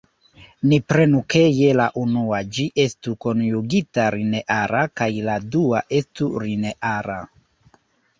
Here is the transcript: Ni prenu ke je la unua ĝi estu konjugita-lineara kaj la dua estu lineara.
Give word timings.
Ni 0.69 0.77
prenu 0.91 1.17
ke 1.33 1.41
je 1.57 1.67
la 1.79 1.83
unua 2.03 2.39
ĝi 2.57 2.65
estu 2.83 3.13
konjugita-lineara 3.25 4.81
kaj 5.01 5.11
la 5.27 5.37
dua 5.57 5.83
estu 5.99 6.31
lineara. 6.45 7.19